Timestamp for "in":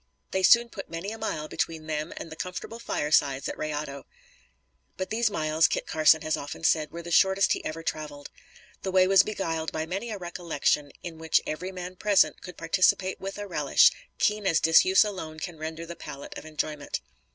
11.03-11.19